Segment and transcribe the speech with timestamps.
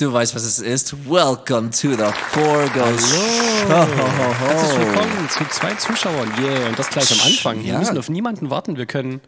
[0.00, 0.94] Du weißt, was es ist.
[1.06, 3.68] Welcome to the Forgos Show.
[3.68, 6.32] Herzlich willkommen zu zwei Zuschauern.
[6.42, 7.62] Yeah, und das gleich am Anfang.
[7.62, 7.78] Wir Ja.
[7.80, 8.78] müssen auf niemanden warten.
[8.78, 9.20] Wir können.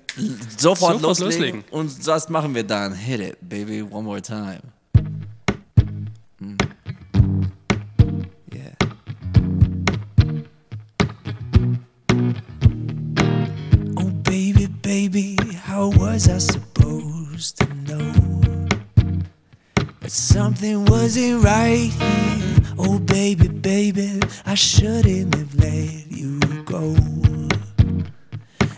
[0.57, 1.31] Sofort, Sofort loslegen.
[1.31, 1.65] loslegen.
[1.73, 2.95] Und das machen wir dann.
[2.95, 4.61] Hit it, baby, one more time.
[6.41, 6.57] Mm.
[8.55, 8.73] Yeah.
[13.99, 15.37] Oh, baby, baby,
[15.69, 16.62] how was I supposed
[20.63, 22.57] something wasn't right here?
[22.79, 26.95] Oh, baby, baby, I shouldn't have let you go.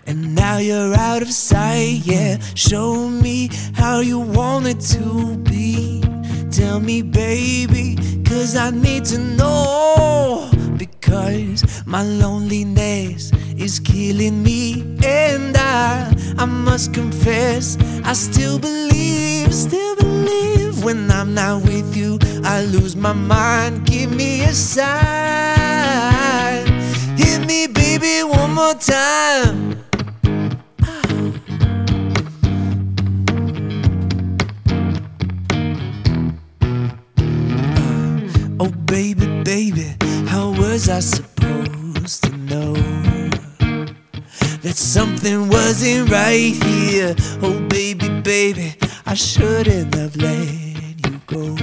[0.06, 2.38] And now you're out of sight, yeah.
[2.54, 6.02] Show me how you want it to be.
[6.50, 10.50] Tell me, baby, cause I need to know.
[10.78, 14.96] Because my loneliness is killing me.
[15.04, 20.13] And I, I must confess, I still believe, still believe.
[20.84, 23.86] When I'm not with you, I lose my mind.
[23.86, 24.86] Give me a sign.
[27.16, 29.82] Hit me, baby, one more time.
[30.82, 31.00] Ah.
[38.60, 42.74] Oh, baby, baby, how was I supposed to know
[44.60, 47.14] that something wasn't right here?
[47.40, 48.76] Oh, baby, baby,
[49.06, 50.63] I shouldn't have you
[51.26, 51.56] go.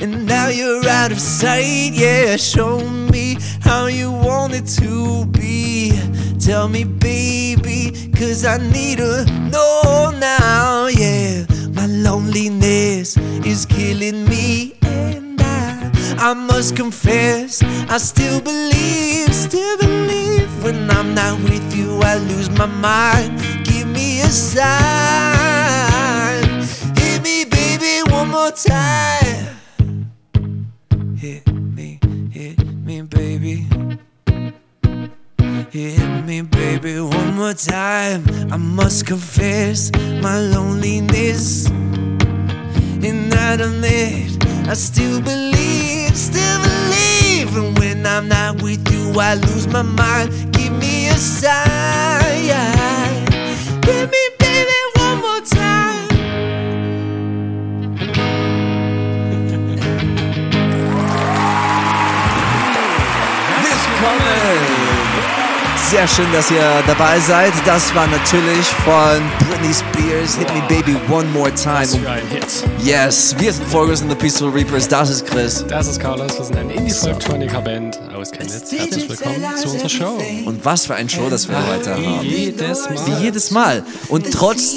[0.00, 2.36] And now you're out of sight, yeah.
[2.36, 5.92] Show me how you want it to be.
[6.38, 11.46] Tell me, baby, cause I need to know now, yeah.
[11.72, 13.16] My loneliness
[13.46, 20.50] is killing me, and I, I must confess, I still believe, still believe.
[20.62, 23.38] When I'm not with you, I lose my mind.
[23.64, 25.43] Give me a sign.
[28.34, 30.10] More time.
[31.16, 32.00] Hit me,
[32.32, 33.66] hit me, baby.
[35.70, 38.24] Hit me, baby, one more time.
[38.50, 41.68] I must confess my loneliness.
[43.06, 47.56] And I admit, I still believe, still believe.
[47.56, 50.52] And when I'm not with you, I lose my mind.
[50.52, 52.13] Give me a sign.
[65.94, 67.52] Sehr schön, dass ihr dabei seid.
[67.64, 71.82] Das war natürlich von Britney Spears, Hit Me Baby One More Time.
[71.82, 72.64] Was für ein Hit.
[72.82, 74.88] Yes, wir sind Forgos and the Peaceful Reapers.
[74.88, 75.64] Das ist Chris.
[75.68, 76.36] Das ist Carlos.
[76.36, 78.72] Wir sind eine Indie-Electronica-Band aus Chemnitz.
[78.72, 80.18] Herzlich willkommen zu unserer Show.
[80.46, 82.22] Und was für ein Show, das wir heute haben.
[82.22, 83.06] Wie jedes Mal.
[83.06, 83.84] Wie jedes Mal.
[84.08, 84.74] Und trotz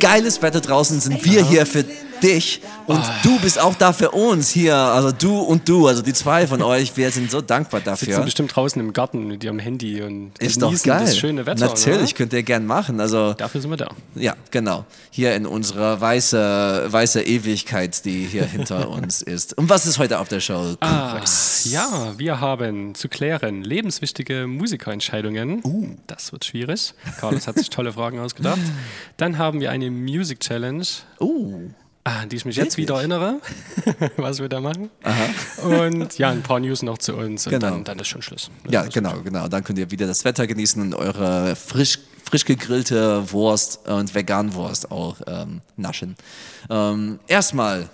[0.00, 1.84] geiles Wetter draußen sind wir hier für
[2.24, 4.74] dich und du bist auch da für uns hier.
[4.74, 8.20] Also du und du, also die zwei von euch, wir sind so dankbar Sitzen dafür.
[8.24, 11.00] bestimmt draußen im Garten mit ihrem Handy und Ist doch geil.
[11.04, 11.66] das schöne Wetter.
[11.66, 12.14] Natürlich, Ne?
[12.16, 12.98] könnt ihr gern machen.
[13.00, 13.88] Also Dafür sind wir da.
[14.14, 14.84] ja, genau.
[15.10, 19.56] Hier in unserer weiße, weiße Ewigkeit, die hier hinter uns ist.
[19.58, 20.74] Und was ist heute auf der Show?
[20.80, 21.20] Ah,
[21.64, 25.60] ja, wir haben zu klären lebenswichtige Musikerentscheidungen.
[25.64, 25.88] Uh.
[26.06, 26.94] Das wird schwierig.
[27.20, 28.58] Carlos hat sich tolle Fragen ausgedacht.
[29.18, 30.84] Dann haben wir eine Music Challenge,
[31.20, 31.68] Uh,
[32.04, 33.40] ah, die ich mich jetzt wieder erinnere,
[34.16, 34.90] was wir da machen.
[35.62, 37.46] Und ja, ein paar News noch zu uns.
[37.46, 37.70] Und Genau.
[37.70, 38.50] dann, dann ist schon Schluss.
[38.68, 39.48] ja, genau, genau.
[39.48, 44.90] Dann könnt ihr wieder das Wetter genießen und eure frisch, frisch gegrillte Wurst und Veganwurst
[44.90, 46.14] auch ähm, naschen.
[46.70, 47.88] Ähm, erstmal.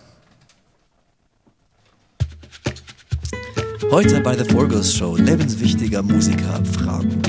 [3.90, 7.20] Heute bei The Forgos Show lebenswichtiger Musiker fragen.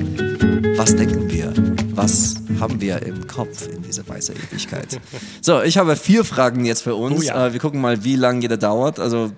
[0.78, 1.52] Was denken wir?
[1.94, 5.00] Was haben wir im Kopf in dieser weißen Ewigkeit?
[5.42, 7.20] So, ich habe vier Fragen jetzt für uns.
[7.20, 7.48] Oh ja.
[7.48, 9.00] äh, wir gucken mal, wie lange jeder dauert.
[9.00, 9.32] Also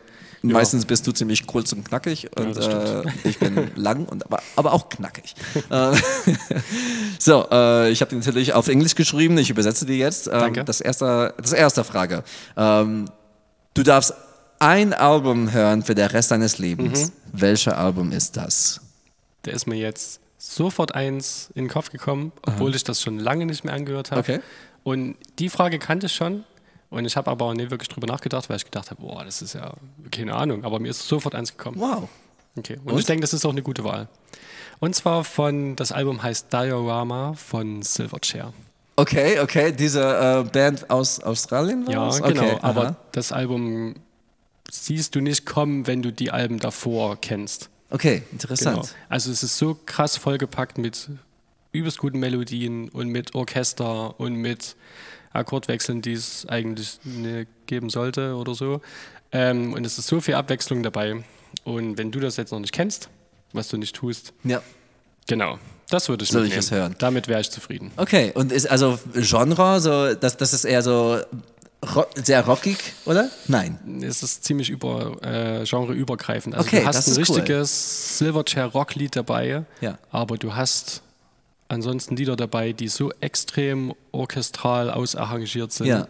[0.44, 4.42] meistens bist du ziemlich kurz und knackig und das äh, ich bin lang und aber,
[4.56, 5.36] aber auch knackig.
[5.70, 5.96] Äh,
[7.20, 9.38] so, äh, ich habe die natürlich auf Englisch geschrieben.
[9.38, 10.28] Ich übersetze die jetzt.
[10.28, 10.64] Ähm, Danke.
[10.64, 12.24] Das erste, das erste Frage.
[12.56, 13.06] Ähm,
[13.74, 14.14] du darfst
[14.60, 17.08] ein Album hören für den Rest deines Lebens.
[17.08, 17.12] Mhm.
[17.34, 18.80] Welches Album ist das?
[19.44, 23.46] Da ist mir jetzt sofort eins in den Kopf gekommen, obwohl ich das schon lange
[23.46, 24.20] nicht mehr angehört habe.
[24.22, 24.40] Okay.
[24.84, 26.44] Und die Frage kannte ich schon.
[26.90, 29.42] Und ich habe aber auch nie wirklich drüber nachgedacht, weil ich gedacht habe, boah, das
[29.42, 29.74] ist ja
[30.12, 30.64] keine Ahnung.
[30.64, 31.80] Aber mir ist sofort eins gekommen.
[31.80, 32.10] Wow.
[32.56, 32.78] Okay.
[32.86, 34.08] Und, ich denke, das ist auch eine gute Wahl.
[34.80, 38.54] Und zwar von, das Album heißt Diorama von Silverchair.
[38.96, 42.22] Okay, okay, diese äh, Band aus Australien war Ja, das?
[42.22, 42.44] genau.
[42.44, 42.96] Okay, aber aha.
[43.14, 43.96] das Album
[44.70, 47.70] siehst du nicht kommen, wenn du die Alben davor kennst.
[47.94, 48.76] Okay, interessant.
[48.76, 48.88] Genau.
[49.08, 51.10] Also es ist so krass vollgepackt mit
[51.72, 54.76] übelst guten Melodien und mit Orchester und mit
[55.32, 58.82] Akkordwechseln, die es eigentlich ne, geben sollte oder so.
[59.32, 61.24] Ähm, und es ist so viel Abwechslung dabei.
[61.66, 63.10] Und wenn du das jetzt noch nicht kennst,
[63.52, 64.64] was du nicht tust, Ja.
[65.28, 66.96] genau, das würde ich Soll ich es hören?
[66.98, 67.92] Damit wäre ich zufrieden.
[67.98, 71.20] Okay, und ist also Genre, so, das, das ist eher so
[71.96, 73.30] ro sehr rockig, oder?
[73.48, 74.02] Nein.
[74.04, 76.56] Es ist ziemlich über, äh, genreübergreifend.
[76.56, 77.36] Also Okay, du hast ein ist cool.
[77.38, 79.98] richtiges Silverchair-Rock-Lied dabei, Ja.
[80.12, 81.02] aber du hast
[81.68, 86.08] ansonsten Lieder dabei, die so extrem orchestral ausarrangiert sind Ja.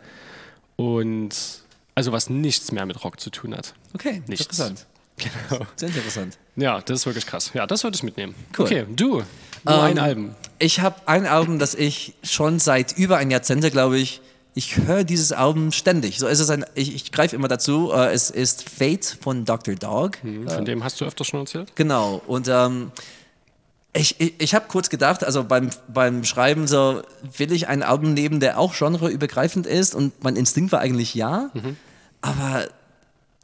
[0.76, 1.32] und
[1.96, 3.74] also was nichts mehr mit Rock zu tun hat.
[3.94, 4.46] Okay, Nichts.
[4.46, 4.86] interessant.
[5.18, 5.66] Genau.
[5.76, 6.38] Sehr interessant.
[6.56, 7.52] Ja, das ist wirklich krass.
[7.54, 8.34] Ja, das würde ich mitnehmen.
[8.58, 8.66] Cool.
[8.66, 9.22] Okay, du,
[9.64, 10.36] nur ein Ähm, Album.
[10.58, 14.22] Ich habe ein Album, das ich schon seit über ein Jahrzehnt, glaube ich,
[14.56, 16.20] ich höre dieses Album ständig.
[16.20, 17.92] So ist es ein, ich, ich greife immer dazu.
[17.92, 19.76] Äh, es ist Fate von Dr.
[19.76, 20.18] Dog.
[20.48, 21.76] Von dem hast du öfter schon erzählt?
[21.76, 22.22] Genau.
[22.28, 22.92] Und ähm,
[23.94, 27.02] ich, ich, ich habe kurz gedacht, also beim, beim Schreiben so,
[27.38, 29.96] will ich ein Album nehmen, der auch genreübergreifend ist?
[29.96, 31.52] Und mein Instinkt war eigentlich ja.
[32.22, 32.68] Aber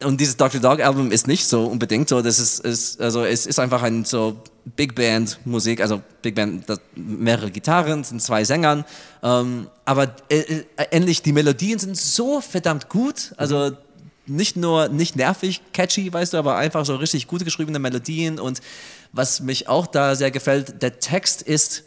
[0.04, 0.62] und dieses Dr.
[0.62, 2.22] Dog Album ist nicht so unbedingt so.
[2.22, 4.42] Das ist, ist also es ist einfach ein so
[4.76, 6.66] Big Band Musik, also Big Band,
[6.96, 8.86] mehrere Gitarren, sind zwei Sängern.
[9.22, 13.34] Ähm, aber äh, äh, endlich die Melodien sind so verdammt gut.
[13.36, 13.72] Also
[14.26, 18.40] nicht nur nicht nervig, catchy, weißt du, aber einfach so richtig gut geschriebene Melodien.
[18.40, 18.62] Und
[19.12, 21.84] was mich auch da sehr gefällt, der Text ist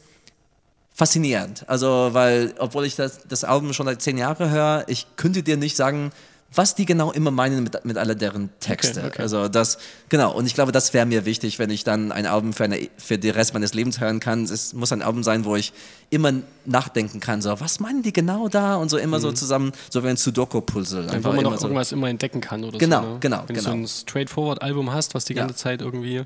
[0.93, 1.67] faszinierend.
[1.69, 5.57] Also, weil, obwohl ich das, das Album schon seit zehn Jahren höre, ich könnte dir
[5.57, 6.13] nicht sagen,
[6.55, 9.01] was die genau immer meinen mit, mit aller deren Texte.
[9.01, 9.23] Okay, okay.
[9.23, 9.79] Also das,
[10.09, 12.89] genau, und ich glaube, das wäre mir wichtig, wenn ich dann ein Album für, eine,
[12.99, 14.45] für den Rest meines Lebens hören kann.
[14.45, 15.73] Es muss ein Album sein, wo ich
[16.11, 16.33] immer
[16.65, 18.77] nachdenken kann, so, was meinen die genau da?
[18.77, 21.09] Und so immer so zusammen, so wie ein Sudoku-Puzzle.
[21.09, 21.67] Wo man immer noch so.
[21.67, 23.09] irgendwas immer entdecken kann oder Genau, so.
[23.15, 23.17] ne?
[23.21, 23.71] genau, Wenn du genau.
[23.71, 25.43] so ein Straightforward-Album hast, was die Ja.
[25.43, 26.23] ganze Zeit irgendwie,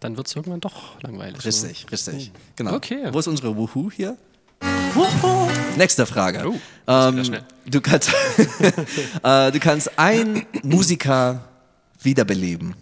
[0.00, 1.44] dann wird es irgendwann doch langweilig.
[1.44, 2.32] Richtig, richtig.
[2.56, 2.74] Genau.
[2.74, 3.08] Okay.
[3.12, 4.16] Wo ist unsere Wuhu hier?
[5.76, 6.48] Nächste Frage.
[6.48, 8.10] Oh, das ähm, du, kannst,
[9.22, 11.48] äh, du kannst einen Musiker
[12.00, 12.74] wiederbeleben.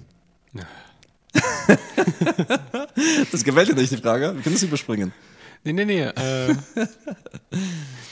[3.33, 4.35] das gefällt dir nicht, die Frage?
[4.35, 5.13] Wir können es überspringen.
[5.65, 6.03] Nee, nee, nee.
[6.03, 6.49] Äh,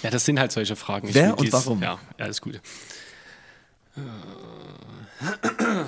[0.02, 1.08] ja, das sind halt solche Fragen.
[1.08, 1.82] Ich Wer und dies- warum?
[1.82, 2.61] Ja, ist gut.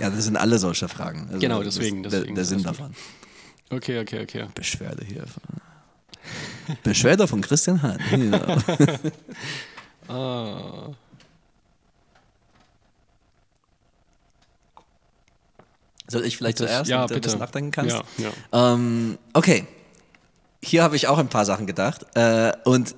[0.00, 1.26] Ja, das sind alle solche Fragen.
[1.28, 2.94] Also Genau, das ist deswegen, Der, deswegen, der Sinn alles davon.
[3.70, 4.46] Okay, okay, okay.
[4.55, 5.05] Beschwerde
[6.66, 6.76] hier.
[6.82, 7.98] Beschwerde von Christian Hahn.
[8.30, 8.56] Ja.
[10.08, 10.90] Ah.
[16.08, 17.96] Soll ich vielleicht Das- zuerst, ja, damit du ein bisschen nachdenken kannst?
[18.19, 18.74] Ja, ja.
[18.74, 19.66] Ähm, okay.
[20.62, 22.04] Hier habe ich auch ein paar Sachen gedacht.
[22.14, 22.94] Äh, und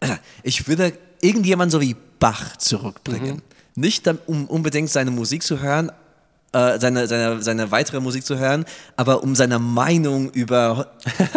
[0.00, 3.36] äh, ich würde irgendjemand so wie Bach zurückbringen.
[3.36, 3.42] Mhm.
[3.74, 5.90] Nicht um unbedingt seine Musik zu hören,
[6.52, 8.64] äh, seine, seine, seine weitere Musik zu hören,
[8.96, 10.92] aber um seine Meinung über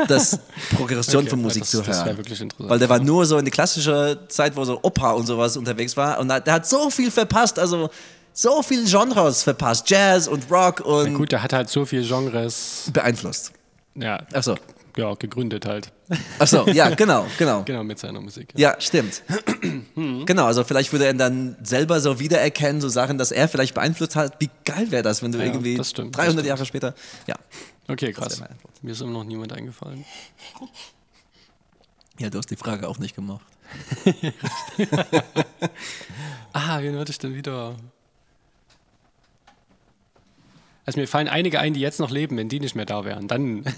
[0.07, 0.39] das
[0.75, 2.17] Progression Okay, von Musik das- zu das wär hören.
[2.17, 2.69] wirklich interessant.
[2.69, 5.95] Weil der war nur so in die klassische Zeit, wo so Opa und sowas unterwegs
[5.95, 7.89] war und der hat so viel verpasst, also
[8.33, 12.89] so viele Genres verpasst, Jazz und Rock und Gut, der hat halt so viele Genres
[12.91, 13.53] beeinflusst.
[13.95, 14.55] ja, Ach so.
[14.97, 15.91] Ja, gegründet halt.
[16.39, 17.63] Ach so, ja, genau, genau.
[17.65, 18.53] Genau, mit seiner Musik.
[18.55, 18.71] Ja.
[18.73, 19.23] Ja, stimmt.
[19.95, 24.15] genau, also vielleicht würde er dann selber so wiedererkennen, so Sachen, dass er vielleicht beeinflusst
[24.15, 24.39] hat.
[24.39, 26.47] Wie geil wäre das, wenn du Ja, irgendwie das stimmt, 300 das stimmt.
[26.47, 26.95] Jahre später.
[27.27, 27.35] Ja.
[27.87, 28.41] Okay, krass.
[28.81, 30.05] Mir ist immer noch niemand eingefallen.
[32.17, 33.45] Ja, du hast die Frage auch nicht gemacht.
[36.53, 37.75] Ah, wen hatte ich denn wieder?
[40.85, 43.27] Also mir fallen einige ein, die jetzt noch leben, wenn die nicht mehr da wären.
[43.27, 43.63] Dann.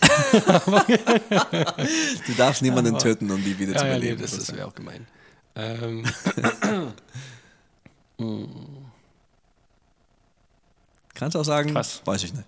[2.28, 4.22] Du darfst niemanden töten, um die wieder zu ja, ja, nee, beleben.
[4.22, 5.08] das, das wäre auch gemein.
[5.56, 6.04] Ähm,
[11.14, 11.72] Kannst du auch sagen?
[11.72, 12.02] Krass.
[12.06, 12.46] Weiß ich nicht.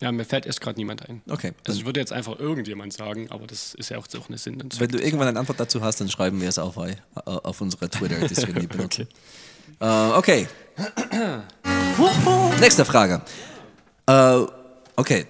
[0.00, 1.20] ja, mir fällt erst gerade niemand ein.
[1.28, 1.52] Okay.
[1.66, 4.62] Also ich würde jetzt einfach irgendjemand sagen, aber das ist ja auch, auch eine Sinn.
[4.78, 7.88] Wenn du irgendwann eine Antwort dazu hast, dann schreiben wir es auf, äh, auf unsere
[7.90, 9.08] Twitter, die wir nie benutzen.
[9.80, 10.48] Äh, okay.
[12.60, 13.20] Nächste Frage.
[14.08, 14.46] Äh,
[14.96, 15.26] okay.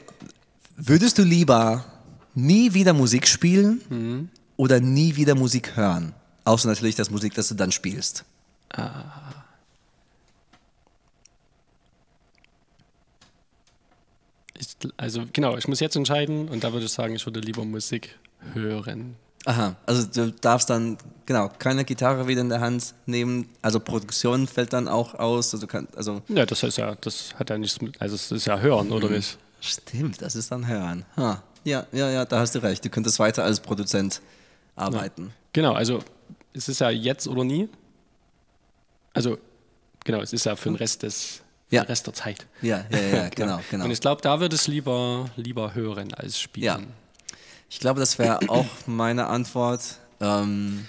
[0.76, 1.84] Würdest du lieber
[2.34, 6.14] nie wieder Musik spielen oder nie wieder Musik hören?
[6.44, 8.24] Außer natürlich das Musik, das du dann spielst.
[14.56, 17.64] Ich, also genau, ich muss jetzt entscheiden und da würde ich sagen, ich würde lieber
[17.64, 18.16] Musik
[18.54, 19.16] hören.
[19.48, 23.48] Aha, also du darfst dann, genau, keine Gitarre wieder in der Hand nehmen.
[23.62, 25.54] Also Produktion fällt dann auch aus.
[25.54, 28.30] Also, du kannst, also Ja, das heißt ja, das hat ja nichts mit, also es
[28.30, 29.38] ist ja hören, oder nicht?
[29.62, 31.06] Stimmt, das ist dann Hören.
[31.16, 31.42] Ha.
[31.64, 32.84] Ja, ja, ja, da hast du recht.
[32.84, 34.20] Du könntest weiter als Produzent
[34.76, 35.32] arbeiten.
[35.54, 36.00] Genau, also
[36.52, 37.70] es ist ja jetzt oder nie.
[39.14, 39.38] Also
[40.04, 41.40] genau, es ist ja für den Rest des
[41.70, 41.82] Ja.
[41.84, 42.46] Rest der Zeit.
[42.60, 43.86] Ja, ja, ja, ja genau, genau.
[43.86, 46.64] Und ich glaube, da würde es lieber, lieber hören als spielen.
[46.66, 46.78] Ja.
[47.70, 49.98] Ich glaube, das wäre auch meine Antwort.
[50.20, 50.86] Ähm,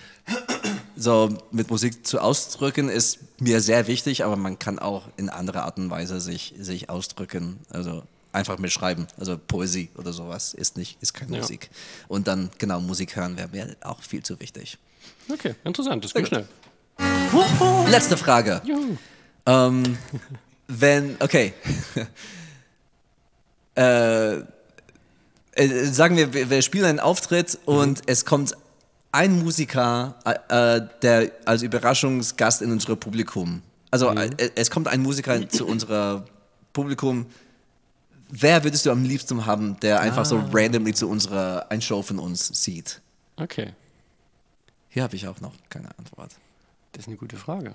[0.95, 5.63] so mit Musik zu ausdrücken ist mir sehr wichtig, aber man kann auch in anderer
[5.63, 7.59] Art und Weise sich, sich ausdrücken.
[7.69, 11.41] Also einfach mit Schreiben, also Poesie oder sowas ist nicht, ist keine Ja.
[11.41, 11.69] Musik.
[12.07, 14.77] Und dann genau Musik hören wäre mir auch viel zu wichtig.
[15.31, 16.48] Okay, interessant, das ging schnell.
[17.89, 18.62] Letzte Frage.
[19.45, 19.98] Ähm,
[20.67, 21.53] wenn, okay.
[23.75, 24.41] äh,
[25.53, 28.56] äh, sagen wir, wir, wir spielen einen Auftritt und es kommt
[29.12, 33.62] ein Musiker, äh, äh, der als Überraschungsgast in unser Publikum.
[33.91, 36.24] Also äh, es kommt ein Musiker zu unserem
[36.74, 37.25] Publikum.
[38.29, 42.20] Wer würdest du am liebsten haben, der einfach so randomly zu unserer ein Show von
[42.20, 43.01] uns sieht?
[43.38, 43.74] Okay,
[44.89, 46.32] Hier habe ich auch noch keine Antwort.
[46.91, 47.74] das ist eine gute Frage.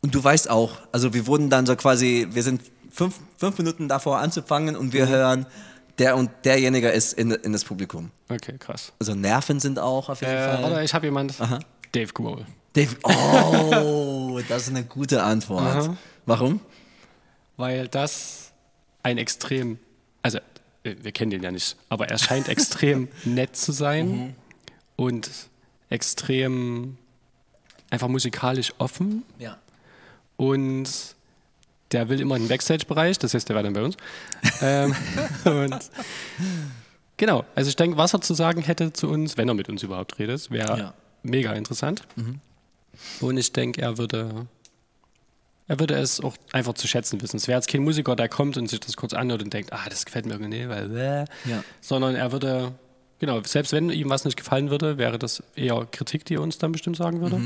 [0.00, 2.60] Und du weißt auch, also wir wurden dann so quasi, wir sind
[2.94, 4.92] fünf, fünf Minuten davor anzufangen und Mhm.
[4.92, 5.46] wir hören,
[5.98, 8.10] der und derjenige ist in, in das Publikum.
[8.28, 8.92] Okay, krass.
[8.98, 10.62] Also Nerven sind auch auf jeden Äh, Fall.
[10.62, 11.34] warte, ich habe jemand.
[11.92, 12.44] Dave Grohl.
[12.72, 15.62] Dave, oh, das ist eine gute Antwort.
[15.62, 15.96] Aha.
[16.26, 16.60] Warum?
[17.56, 18.50] Weil das
[19.04, 19.78] ein extrem,
[20.22, 20.38] also
[20.82, 24.34] äh, wir kennen den ja nicht, aber er scheint extrem nett zu sein
[24.96, 25.30] und
[25.90, 26.96] extrem
[27.90, 29.56] einfach musikalisch offen Ja.
[30.36, 30.88] und
[31.94, 33.96] der will immer in den Backstage-Bereich, das heißt, der war dann bei uns.
[34.60, 34.94] ähm,
[35.44, 35.78] und
[37.16, 39.82] genau, also ich denke, was er zu sagen hätte zu uns, wenn er mit uns
[39.82, 40.94] überhaupt redet, wäre Ja.
[41.22, 42.06] mega interessant.
[43.20, 44.46] Und ich denke, er würde,
[45.66, 47.36] er würde es auch einfach zu schätzen wissen.
[47.38, 49.86] Es wäre jetzt kein Musiker, der kommt und sich das kurz anhört und denkt, ah,
[49.88, 51.64] das gefällt mir irgendwie nicht, weil, äh, Ja.
[51.80, 52.72] sondern er würde,
[53.18, 56.58] genau, selbst wenn ihm was nicht gefallen würde, wäre das eher Kritik, die er uns
[56.58, 57.40] dann bestimmt sagen würde.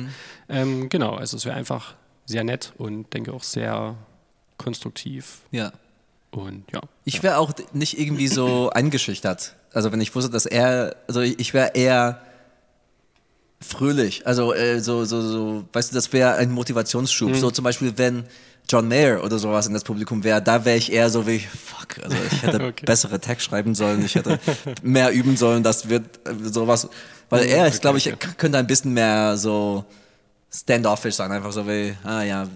[0.48, 1.94] Ähm, genau, also es wäre einfach
[2.26, 3.94] sehr nett und denke auch sehr
[4.58, 5.72] konstruktiv Ja.
[6.30, 6.80] und ja.
[7.04, 9.54] Ich wäre auch nicht irgendwie so eingeschüchtert.
[9.72, 12.20] Also wenn ich wusste, dass er, also ich, wäre eher
[13.60, 14.26] fröhlich.
[14.26, 17.36] Also äh, so, so, so, weißt du, das wäre ein Motivationsschub.
[17.36, 18.24] So zum Beispiel, wenn
[18.68, 22.02] John Mayer oder sowas in das Publikum wäre, da wäre ich eher so wie, fuck,
[22.04, 22.84] also ich hätte Okay.
[22.84, 24.38] bessere Text schreiben sollen, ich hätte
[24.82, 26.88] mehr üben sollen, das wird äh, sowas.
[27.30, 29.84] Weil er, ich glaube, ich könnte ein bisschen mehr so
[30.52, 32.46] standoffish sein, einfach so wie, ah ja,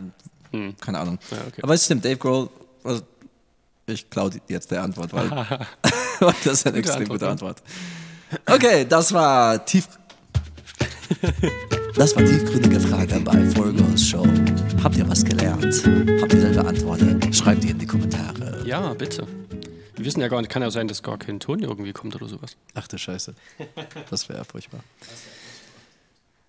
[0.81, 1.19] keine Ahnung.
[1.31, 1.61] Ja, okay.
[1.63, 2.49] Aber es stimmt, Dave Grohl,
[2.85, 3.03] also
[3.87, 5.29] ich klaue jetzt der Antwort, weil
[6.45, 7.63] das ist eine Gute extrem gute Antwort,
[8.31, 8.63] Antwort.
[8.63, 9.89] Okay, das war tief.
[11.95, 14.27] Das war tiefgründige Frage bei Four Girls Show.
[14.83, 15.83] Habt ihr was gelernt?
[16.23, 17.33] Habt ihr selber Antworten?
[17.35, 18.63] Schreibt die in die Kommentare.
[18.65, 19.27] Ja, bitte.
[19.95, 22.29] Wir wissen ja gar nicht, kann ja sein, dass gar kein Ton irgendwie kommt oder
[22.29, 22.57] sowas.
[22.75, 23.35] Ach du Scheiße.
[24.09, 24.81] Das wäre furchtbar.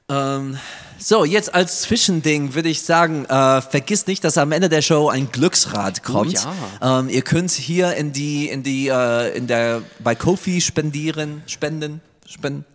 [0.10, 0.58] Ähm,
[1.00, 5.10] so, jetzt als Zwischending würde ich sagen, äh, vergiss nicht, dass am Ende der Show
[5.10, 6.48] ein Glücksrad kommt.
[6.82, 12.02] ähm, ihr könnt hier in die, in die, äh, in der, bei Kofi spendieren, spenden,
[12.28, 12.66] spenden,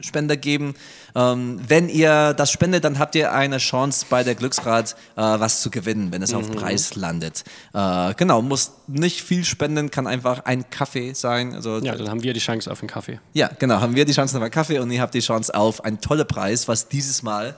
[0.00, 0.74] Spender geben.
[1.14, 5.62] Ähm, wenn ihr das spendet, dann habt ihr eine Chance bei der Glücksrad äh, was
[5.62, 7.44] zu gewinnen, wenn es auf Preis landet.
[7.72, 11.54] Äh, genau, muss nicht viel spenden, kann einfach ein Kaffee sein.
[11.54, 13.20] Also Ja, dann haben wir die Chance auf einen Kaffee.
[13.32, 13.80] ja, genau.
[13.80, 16.26] Haben wir die Chance auf einen Kaffee und ihr habt die Chance auf einen tollen
[16.26, 17.56] Preis, was dieses Mal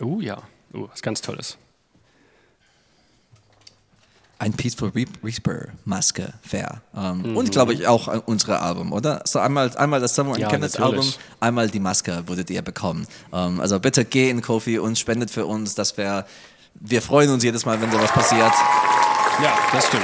[0.00, 1.58] Oh ja, oh, was ganz Tolles.
[4.42, 6.80] Ein Peaceful Reap- Reaper Maske wäre.
[6.96, 9.22] Ähm, Und glaube ich auch an unsere Album, oder?
[9.24, 10.78] So einmal, einmal das Someone Ja, Chemnitz.
[10.80, 11.06] Album,
[11.40, 13.06] einmal die Maske würdet ihr bekommen.
[13.32, 15.74] Ähm, also bitte geh in Kofi und spendet für uns.
[15.74, 16.26] Das wäre,
[16.74, 18.52] wir freuen uns jedes Mal, wenn sowas passiert.
[19.42, 20.02] Ja, das stimmt.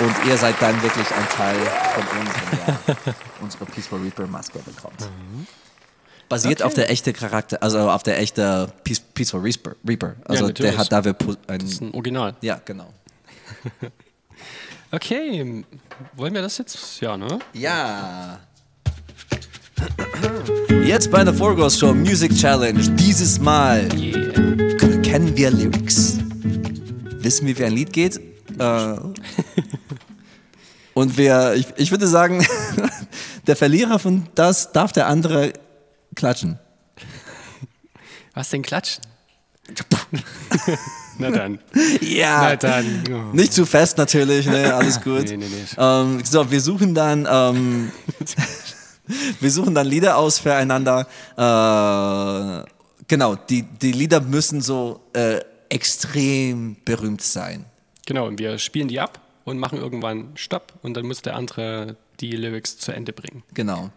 [0.00, 1.56] Und ihr seid dann wirklich ein Teil
[1.94, 5.00] von uns, wenn ihr unsere Peaceful Reaper Maske bekommt.
[5.00, 5.46] Mhm.
[6.28, 10.14] Basiert auf der echte Charakter, also auf der echte Peace, Peaceful Reaper.
[10.24, 10.78] Also der natürlich.
[10.78, 11.14] hat dafür
[11.48, 12.34] ein, Das ist ein Original.
[12.40, 12.92] ja, genau.
[14.90, 15.64] Okay,
[16.12, 17.00] wollen wir das jetzt?
[17.00, 17.40] Ja, ne?
[17.52, 18.38] Ja.
[20.84, 22.80] Jetzt bei der Four Girls Show Music Challenge.
[22.90, 25.00] Dieses Mal Yeah.
[25.02, 26.18] kennen wir Lyrics.
[27.18, 28.20] Wissen wir, wie ein Lied geht.
[28.58, 28.96] Äh,
[30.94, 32.46] und wir, ich, ich würde sagen,
[33.48, 35.54] der Verlierer von das darf der andere
[36.14, 36.60] klatschen.
[38.32, 39.02] Was denn klatschen?
[41.18, 41.58] Na dann.
[42.00, 42.42] Ja.
[42.42, 43.04] Na dann.
[43.10, 43.36] Oh.
[43.36, 44.74] Nicht zu fest natürlich, ne?
[44.74, 45.24] Alles gut.
[45.24, 45.64] Nee, nee, nee.
[45.76, 47.92] Ähm, so, wir suchen dann, ähm,
[49.40, 51.06] wir suchen dann Lieder aus füreinander.
[51.36, 52.70] Äh,
[53.08, 57.64] genau, die, die Lieder müssen so äh, extrem berühmt sein.
[58.06, 61.96] Genau, und wir spielen die ab und machen irgendwann Stopp und dann muss der andere
[62.20, 63.42] die Lyrics zu Ende bringen.
[63.54, 63.90] Genau.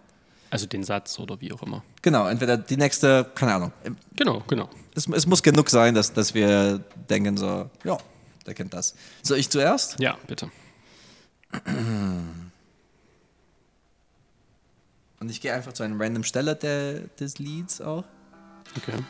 [0.50, 1.84] Also den Satz oder wie auch immer.
[2.02, 3.74] Genau, entweder die nächste, keine Ahnung.
[4.16, 4.70] Genau, genau.
[4.98, 7.98] Es, es muss genug sein, dass, dass wir denken so, ja,
[8.48, 8.96] der kennt das.
[9.22, 10.00] So, ich zuerst?
[10.00, 10.50] Ja, bitte.
[15.20, 18.06] Und ich gehe einfach zu einem random Steller der, des Lieds auch.
[18.76, 19.04] Okay.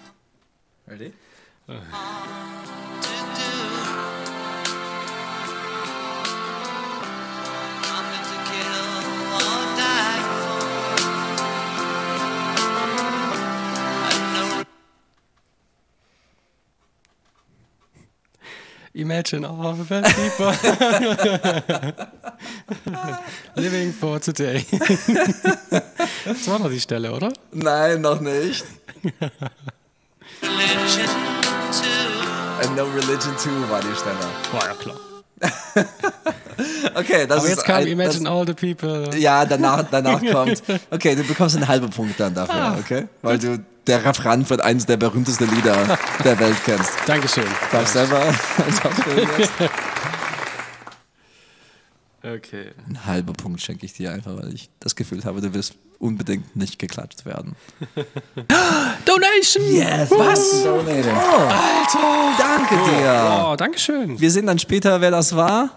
[0.88, 1.14] Ready?
[1.68, 2.77] Nothing
[18.98, 20.52] Imagine all the people
[23.56, 24.66] living for today.
[26.26, 27.32] das war doch die Stelle, oder?
[27.52, 28.66] Nein, noch nicht.
[30.42, 31.06] religion
[31.72, 32.66] too.
[32.66, 34.18] And no Religion 2 war die Stelle.
[34.52, 35.00] War ja klar.
[36.98, 39.06] Okay, das Aber ist jetzt kam ein, Imagine all the people.
[39.06, 40.64] das, Ja, danach, danach kommt.
[40.90, 42.78] Okay, du bekommst einen halben Punkt dann dafür, Ah.
[42.80, 43.08] okay?
[43.22, 46.92] Weil du der Refrain von eines der berühmtesten Lieder der Welt kennst.
[47.06, 47.46] Dankeschön.
[47.72, 48.34] Darfst selber?
[52.24, 52.72] Okay.
[52.90, 56.56] Ein halber Punkt schenke ich dir einfach, weil ich das Gefühl habe, du wirst unbedingt
[56.56, 57.56] nicht geklatscht werden.
[59.06, 59.64] Donation!
[59.74, 60.64] Yes, was?
[60.64, 61.06] Donated.
[61.06, 62.38] Oh, Alter!
[62.38, 63.46] danke dir.
[63.48, 64.20] Oh, Dankeschön.
[64.20, 65.70] Wir sehen dann später, wer das war.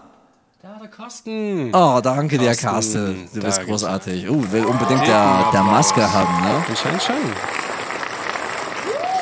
[0.63, 1.73] Ja, der Kosten.
[1.73, 3.29] Oh, danke dir, Carsten, Carsten.
[3.33, 4.29] Du bist großartig.
[4.29, 6.63] Uh, will unbedingt der, der Maske haben, ne?
[6.69, 7.15] Anscheinend schon.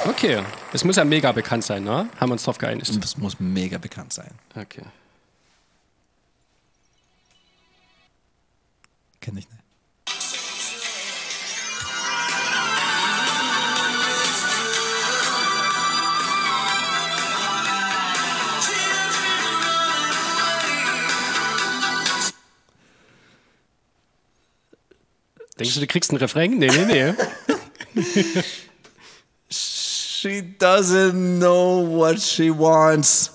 [0.09, 0.43] Okay.
[0.73, 2.09] Es muss ja mega bekannt sein, ne?
[2.19, 2.91] Haben wir uns drauf geeinigt.
[3.01, 4.31] Das muss mega bekannt sein.
[4.53, 4.83] Okay.
[9.21, 9.68] Kenn ich nicht.
[25.59, 26.57] Denkst du, du kriegst einen Refrain?
[26.57, 28.43] Nee, nee, nee.
[29.49, 33.31] She doesn't know what she wants.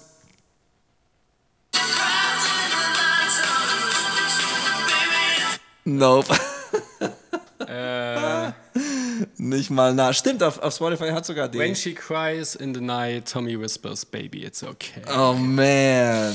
[5.84, 6.34] Nope.
[9.36, 10.12] Nicht mal nah.
[10.12, 11.58] Stimmt, auf, auf Spotify hat sogar die.
[11.58, 15.02] When she cries in the night, Tommy whispers, baby, it's okay.
[15.14, 16.34] Oh man.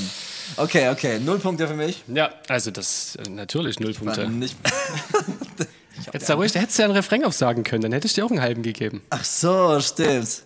[0.56, 1.18] Okay, okay.
[1.18, 2.04] Null Punkte für mich.
[2.06, 4.28] Ja, also das äh, natürlich null Punkte.
[4.28, 4.56] Nicht.
[6.12, 8.24] Jetzt da ruhig, da hättest du ja einen Refrain aufsagen können, dann hätte ich dir
[8.24, 9.02] auch einen halben gegeben.
[9.10, 10.42] Ach so, stimmt.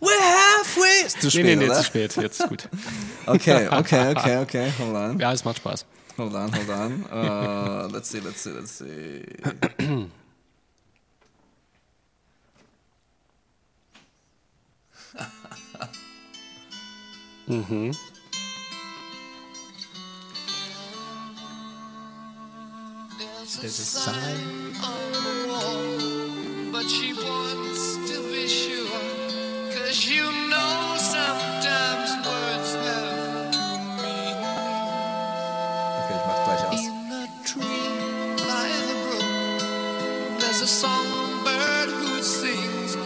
[0.00, 1.06] We're halfway.
[1.06, 1.74] Ist zu Nee, spät, nee, nee, oder?
[1.76, 2.16] zu spät.
[2.16, 2.68] Jetzt ist gut.
[3.26, 4.72] Okay, okay, okay, okay.
[4.78, 5.18] Hold on.
[5.18, 5.84] Ja, es macht Spaß.
[6.18, 7.04] Hold on, hold on.
[7.10, 9.24] Uh, let's see, let's see, let's see.
[23.46, 28.90] There's a sign on the wall, but she wants to be sure.
[29.72, 34.66] Cause you know sometimes words have two meanings.
[36.02, 36.86] Okay, ich mach's.
[36.90, 38.74] In a tree by the
[39.14, 42.96] brook, there's a songbird who sings.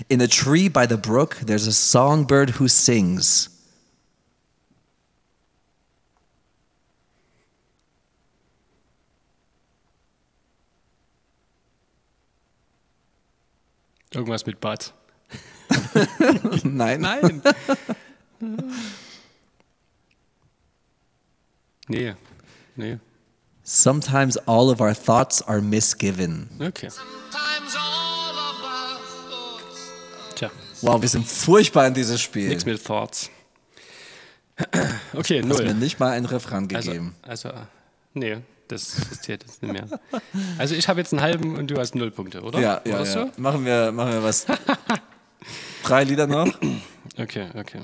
[0.10, 3.48] In a tree by the brook, there's a songbird who sings.
[14.28, 14.92] Irgendwas mit Bad.
[16.64, 17.00] Nein.
[17.00, 17.42] Nein.
[21.88, 22.14] nee.
[22.76, 22.98] Nee.
[23.64, 26.48] Sometimes all of our thoughts are misgiven.
[26.60, 26.90] Okay.
[26.90, 28.98] Sometimes all of our
[29.30, 30.50] thoughts Tja,
[30.82, 32.48] Wow, wir sind furchtbar in dieses Spiel.
[32.48, 33.30] nichts mit Thoughts.
[35.14, 35.74] Okay, Du hast mir null.
[35.74, 37.14] nicht mal einen Refrain Also, gegeben.
[37.22, 37.50] also,
[38.14, 40.00] nee, das, zählt jetzt nicht mehr.
[40.58, 42.60] Also ich habe jetzt einen halben und du hast null Punkte, oder?
[42.60, 43.30] ja, ja, ja.
[43.36, 44.46] Machen, wir, machen wir was.
[45.82, 46.46] Drei Lieder noch?
[47.16, 47.80] Okay, okay.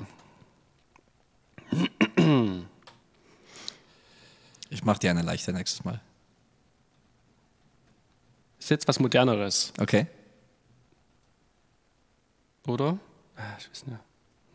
[4.69, 6.01] Ich mach dir eine leichte nächstes Mal.
[8.59, 10.07] Ist jetzt was Moderneres, Okay?
[12.67, 12.97] oder?
[13.35, 13.99] Ah, ich weiß nicht.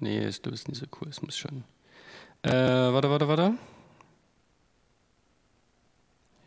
[0.00, 1.08] Nee, ich glaube, es ist nicht so cool.
[1.08, 1.64] Es muss schon.
[2.42, 3.54] Äh, warte, warte, warte.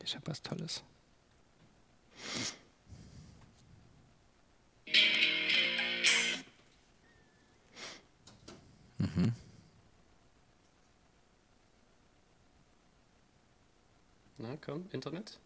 [0.03, 0.83] Ich habe was Tolles.
[14.37, 15.39] Na komm, Internet.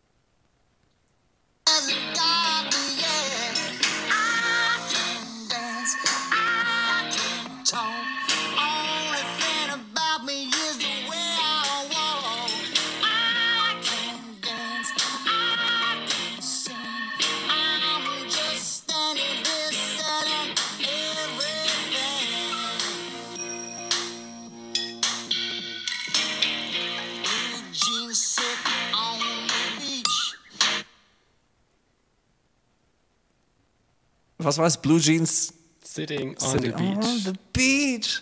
[34.48, 34.78] Was war es?
[34.78, 37.06] Blue Jeans Sitting on Sitting the beach.
[37.06, 38.22] On the beach.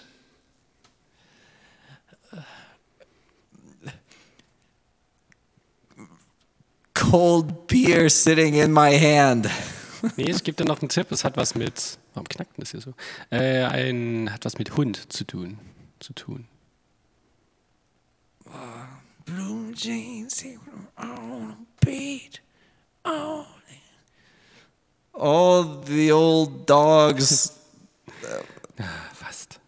[6.96, 9.50] Cold beer sitting in my hand.
[10.18, 11.12] Nee, ich gebe dir noch einen Tipp.
[11.12, 12.00] Es hat was mit.
[12.14, 12.94] Warum knackt denn das hier so?
[13.32, 15.60] Äh, ein, hat was mit Hund zu tun.
[16.00, 16.48] Zu tun.
[19.26, 20.44] Blue jeans
[20.98, 22.42] on the beach.
[23.04, 23.46] Oh.
[25.18, 27.54] All the old dogs
[29.14, 29.60] Fast.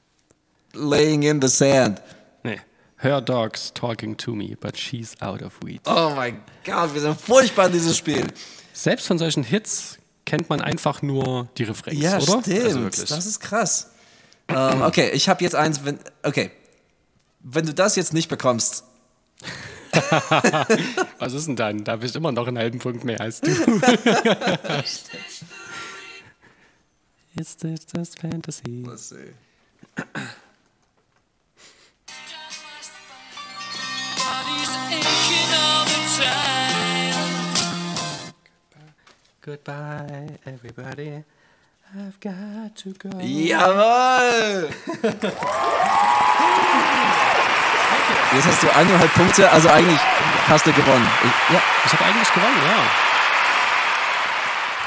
[0.73, 2.01] laying in the sand.
[2.43, 2.59] Nee.
[2.97, 5.81] Her dog's talking to me, but she's out of weed.
[5.85, 8.27] Oh mein Gott, wir sind furchtbar in dieses Spiel.
[8.73, 12.41] Selbst von solchen Hits kennt man einfach nur die Refrains, Ja, oder?
[12.43, 12.65] stimmt.
[12.65, 13.91] Also das ist krass.
[14.49, 15.85] ähm, okay, ich habe jetzt eins.
[15.85, 16.51] Wenn, okay,
[17.39, 18.83] wenn du das jetzt nicht bekommst,
[21.19, 21.83] Was ist denn dann?
[21.83, 23.49] Da bist du immer noch einen halben Punkt mehr als du.
[27.39, 28.83] Is this just fantasy?
[28.83, 29.29] Let's see.
[39.41, 41.23] Goodbye, everybody.
[41.95, 43.09] I've got to go.
[43.19, 44.69] Jawohl!
[48.33, 49.99] Jetzt hast du eineinhalb Punkte, also eigentlich
[50.49, 51.07] hast du gewonnen.
[51.23, 52.83] Ich, ja, Ich habe eigentlich gewonnen, ja.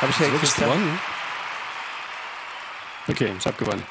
[0.03, 0.99] habe ich wirklich gewonnen?
[3.11, 3.83] Okay, ich habe gewonnen.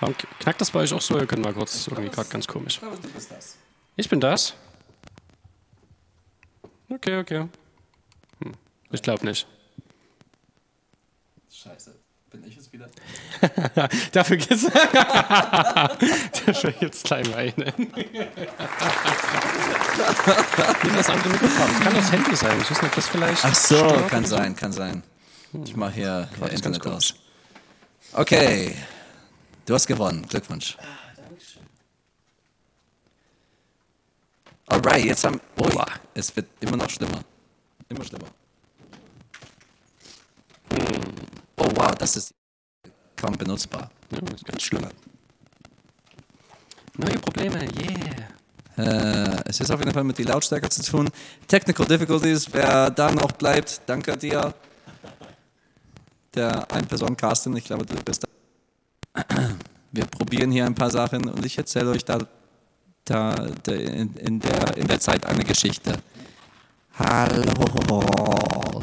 [0.00, 1.18] Warum knackt das bei euch auch so?
[1.18, 2.80] Ihr könnt mal kurz, irgendwie gerade ganz komisch.
[3.96, 4.54] Ich bin das?
[6.88, 7.48] Okay, okay.
[8.42, 8.52] Hm.
[8.90, 9.46] Ich glaube nicht.
[11.50, 11.94] Scheiße,
[12.30, 12.88] bin ich es wieder?
[14.12, 14.64] Dafür geht's.
[16.46, 17.74] Dafür gibt's gleich einen.
[20.82, 21.80] Nimm das andere Mikrofon.
[21.80, 22.58] Kann das Handy sein.
[22.60, 23.44] Ich weiß nicht, ob das vielleicht.
[23.44, 25.02] Ach so, kann sein, kann sein.
[25.64, 27.21] Ich mache hier, hier Internet aus.
[28.14, 28.76] Okay,
[29.64, 30.26] du hast gewonnen.
[30.28, 30.76] Glückwunsch.
[34.66, 35.40] Alright, jetzt haben.
[35.56, 35.68] Oh,
[36.14, 37.20] es wird immer noch schlimmer.
[37.88, 38.26] Immer schlimmer.
[41.56, 42.34] Oh wow, das ist
[43.16, 43.90] kaum benutzbar.
[44.10, 44.86] Ja, das ist ganz schlimm.
[46.96, 48.28] Neue Probleme, yeah.
[48.76, 51.08] Äh, es ist auf jeden Fall mit die Lautstärke zu tun.
[51.46, 54.54] Technical Difficulties, wer da noch bleibt, danke dir.
[56.34, 58.28] Der Ein-Personen-Casting, ich glaube, du bist da.
[59.92, 62.20] Wir probieren hier ein paar Sachen und ich erzähle euch da,
[63.04, 65.98] da, da in, in, der, in der Zeit eine Geschichte.
[66.98, 68.80] Hallo.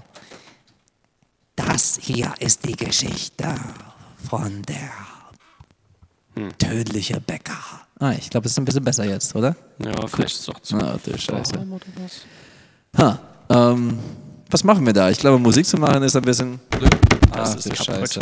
[1.56, 3.56] Das hier ist die Geschichte
[4.30, 4.92] von der
[6.60, 7.58] tödliche Bäcker.
[8.00, 9.56] Ah, ich glaube, es ist ein bisschen besser jetzt, oder?
[9.84, 10.78] Ja, vielleicht ist es auch zu.
[10.78, 11.68] Ah, du Scheiße.
[12.98, 14.00] Ha, ähm,
[14.50, 15.10] was machen wir da?
[15.10, 17.09] Ich glaube, Musik zu machen ist ein bisschen blöd.
[17.40, 17.86] Das Ach, ist kaputt.
[17.86, 18.22] Scheiße.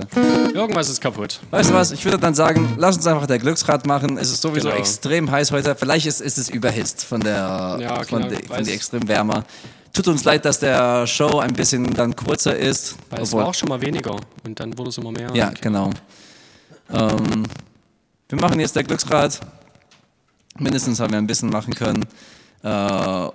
[0.53, 1.39] Irgendwas ist kaputt.
[1.49, 1.91] Weißt du was?
[1.91, 4.17] Ich würde dann sagen, lass uns einfach der Glücksrad machen.
[4.17, 4.79] Es ist sowieso Genau.
[4.79, 5.75] extrem heiß heute.
[5.75, 9.43] Vielleicht ist, ist es überhitzt von der Ja, von, klar, der, von der extrem Wärmer.
[9.93, 12.95] Tut uns leid, dass der Show ein bisschen dann kurzer ist.
[13.09, 15.29] Weil es war auch schon mal weniger und dann wurde es immer mehr.
[15.33, 15.89] Ja, genau.
[16.93, 17.43] Ähm,
[18.29, 19.39] wir machen jetzt der Glücksrad.
[20.59, 22.05] Mindestens haben wir ein bisschen machen können.
[22.63, 22.69] Äh,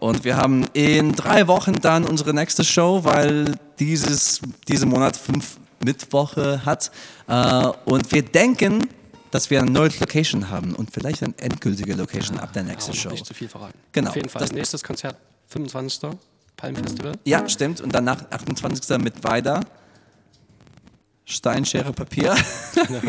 [0.01, 5.57] und wir haben in drei Wochen dann unsere nächste Show, weil dieses, diesen Monat fünf
[5.85, 6.91] Mittwoche hat.
[7.29, 8.89] Äh, und wir denken,
[9.31, 12.99] dass wir eine neue Location haben und vielleicht eine endgültige Location ab der nächsten Aber
[13.01, 13.11] Show.
[13.11, 13.79] Nicht zu viel verraten.
[13.93, 14.11] Genau.
[14.11, 14.41] Auf jeden Fall.
[14.43, 15.17] Das- Nächstes Konzert,
[15.49, 16.11] 25.
[16.57, 17.13] Palmfestival.
[17.25, 17.81] Ja, stimmt.
[17.81, 18.99] Und danach 28.
[18.99, 19.61] mit weiter.
[21.25, 22.37] Stein, Schere, Papier.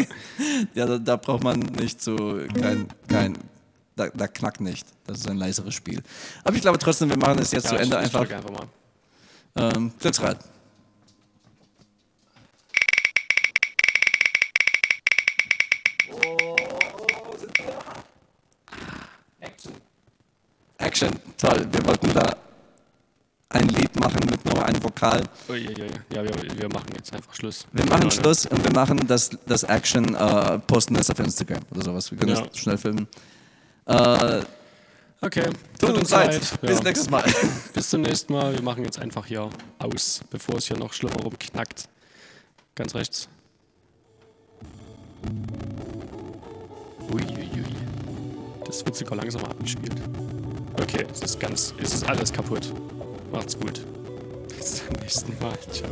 [0.73, 3.37] ja, da, da braucht man nicht so kein, kein
[3.95, 4.87] da, da knackt nicht.
[5.05, 6.01] Das ist ein leiseres Spiel.
[6.43, 8.19] Aber ich glaube trotzdem, wir machen es jetzt zu Ja, Ende ich, ich einfach.
[8.21, 8.67] drück einfach mal.
[9.75, 10.37] Ähm, Glücksrad.
[20.93, 21.09] Action.
[21.39, 21.65] Toll.
[21.71, 22.35] Wir wollten da
[23.49, 25.23] ein Lied machen mit nur einem Vokal.
[25.49, 25.87] Uiuiui.
[26.13, 27.65] Ja, wir, wir machen jetzt einfach Schluss.
[27.71, 31.61] Wir machen Ja, Schluss und wir machen das, das Action, äh, posten das auf Instagram
[31.71, 32.11] oder sowas.
[32.11, 32.41] Wir können Ja.
[32.41, 33.07] das schnell filmen.
[33.87, 34.41] Äh,
[35.21, 35.49] Okay.
[35.79, 36.33] tut uns leid.
[36.61, 36.67] Ja.
[36.67, 37.23] Bis nächstes Mal.
[37.73, 38.53] Bis zum nächsten Mal.
[38.53, 41.87] Wir machen jetzt einfach hier aus, bevor es hier noch schlimmer rumknackt.
[42.75, 43.29] Ganz rechts.
[47.09, 47.63] Uiuiui.
[48.65, 49.95] Das wird sogar langsam abgespielt.
[50.81, 52.73] Okay, es ist ganz, es ist alles kaputt.
[53.31, 53.81] Macht's gut.
[54.47, 55.57] Bis zum nächsten Mal.
[55.71, 55.89] Ciao.